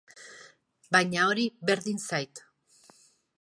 [0.95, 2.43] Baina hori berdin zait.